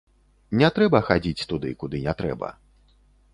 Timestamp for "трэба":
0.77-1.01, 2.23-2.51